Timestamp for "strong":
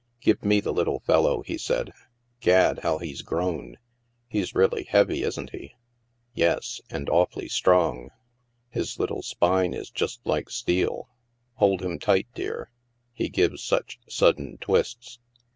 7.47-8.09